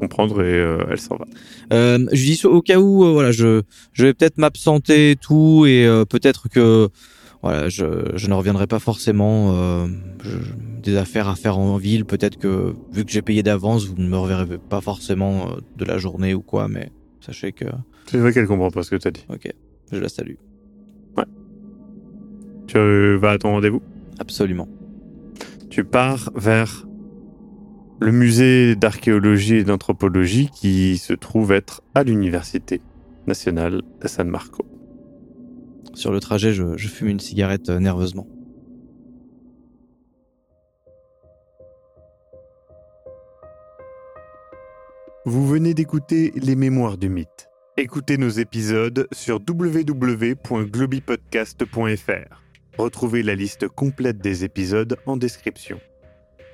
comprendre 0.00 0.42
et 0.42 0.52
euh, 0.52 0.84
elle 0.90 0.98
s'en 1.00 1.16
va. 1.16 1.24
Euh, 1.72 2.04
je 2.12 2.22
dis 2.24 2.40
au 2.44 2.60
cas 2.60 2.78
où, 2.78 3.04
euh, 3.04 3.12
voilà, 3.12 3.30
je, 3.32 3.62
je 3.92 4.04
vais 4.04 4.12
peut-être 4.14 4.36
m'absenter 4.36 5.12
et 5.12 5.16
tout, 5.16 5.64
et 5.66 5.86
euh, 5.86 6.04
peut-être 6.04 6.48
que, 6.50 6.88
voilà, 7.42 7.68
je, 7.70 7.84
je 8.16 8.26
ne 8.26 8.34
reviendrai 8.34 8.66
pas 8.66 8.80
forcément. 8.80 9.54
Euh, 9.54 9.86
je- 10.24 10.36
des 10.82 10.96
affaires 10.96 11.28
à 11.28 11.36
faire 11.36 11.58
en 11.58 11.76
ville, 11.76 12.04
peut-être 12.04 12.36
que 12.38 12.72
vu 12.92 13.04
que 13.04 13.10
j'ai 13.12 13.20
payé 13.20 13.42
d'avance, 13.42 13.84
vous 13.86 13.96
ne 13.96 14.08
me 14.08 14.16
reverrez 14.16 14.58
pas 14.70 14.80
forcément 14.80 15.50
de 15.76 15.84
la 15.84 15.98
journée 15.98 16.34
ou 16.34 16.40
quoi, 16.40 16.66
mais 16.68 16.90
sachez 17.20 17.52
que, 17.52 17.64
Tu 18.06 18.16
vois 18.18 18.32
qu'elle 18.32 18.46
comprend 18.46 18.70
pas 18.70 18.82
ce 18.82 18.90
que 18.90 18.96
tu 18.96 19.08
as 19.08 19.10
dit. 19.10 19.24
ok, 19.28 19.50
je 19.92 20.00
la 20.00 20.08
salue, 20.08 20.34
Tu 22.66 22.76
euh, 22.76 23.16
vas 23.16 23.30
à 23.30 23.38
ton 23.38 23.52
rendez-vous? 23.52 23.80
Absolument. 24.18 24.68
Tu 25.70 25.84
pars 25.84 26.30
vers 26.34 26.86
le 28.00 28.12
musée 28.12 28.76
d'archéologie 28.76 29.56
et 29.56 29.64
d'anthropologie 29.64 30.50
qui 30.52 30.98
se 30.98 31.14
trouve 31.14 31.52
être 31.52 31.82
à 31.94 32.04
l'Université 32.04 32.80
nationale 33.26 33.82
de 34.00 34.08
San 34.08 34.28
Marco. 34.28 34.64
Sur 35.94 36.12
le 36.12 36.20
trajet, 36.20 36.52
je, 36.52 36.76
je 36.76 36.88
fume 36.88 37.08
une 37.08 37.20
cigarette 37.20 37.70
euh, 37.70 37.80
nerveusement. 37.80 38.26
Vous 45.24 45.46
venez 45.46 45.74
d'écouter 45.74 46.32
Les 46.36 46.54
Mémoires 46.54 46.96
du 46.96 47.08
Mythe. 47.08 47.47
Écoutez 47.80 48.18
nos 48.18 48.28
épisodes 48.28 49.06
sur 49.12 49.38
www.globipodcast.fr. 49.48 52.42
Retrouvez 52.76 53.22
la 53.22 53.36
liste 53.36 53.68
complète 53.68 54.18
des 54.18 54.42
épisodes 54.42 54.96
en 55.06 55.16
description. 55.16 55.80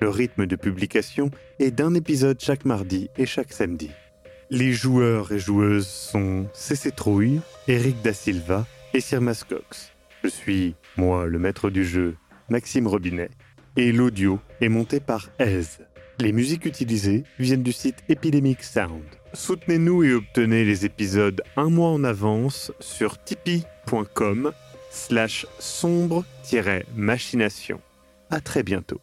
Le 0.01 0.09
rythme 0.09 0.45
de 0.45 0.55
publication 0.55 1.31
est 1.57 1.71
d'un 1.71 1.95
épisode 1.95 2.39
chaque 2.39 2.63
mardi 2.63 3.09
et 3.17 3.25
chaque 3.25 3.53
samedi. 3.53 3.89
Les 4.51 4.71
joueurs 4.71 5.31
et 5.31 5.39
joueuses 5.39 5.87
sont 5.87 6.45
CC 6.53 6.91
Trouille, 6.91 7.41
Eric 7.67 8.03
Da 8.03 8.13
Silva 8.13 8.67
et 8.93 9.01
Sirmas 9.01 9.43
Cox. 9.49 9.93
Je 10.23 10.29
suis, 10.29 10.75
moi, 10.95 11.25
le 11.25 11.39
maître 11.39 11.71
du 11.71 11.85
jeu, 11.85 12.17
Maxime 12.49 12.85
Robinet, 12.85 13.31
et 13.77 13.91
l'audio 13.91 14.39
est 14.61 14.69
monté 14.69 14.99
par 14.99 15.31
Aise. 15.39 15.79
Les 16.19 16.31
musiques 16.31 16.65
utilisées 16.65 17.23
viennent 17.39 17.63
du 17.63 17.73
site 17.73 18.03
Epidemic 18.09 18.63
Sound. 18.63 19.01
Soutenez-nous 19.35 20.03
et 20.03 20.13
obtenez 20.13 20.63
les 20.63 20.85
épisodes 20.85 21.41
un 21.57 21.69
mois 21.69 21.89
en 21.89 22.05
avance 22.05 22.71
sur 22.79 23.21
tipeee.com 23.21 24.53
slash 24.89 25.45
sombre-machination. 25.59 27.81
À 28.29 28.39
très 28.39 28.63
bientôt. 28.63 29.01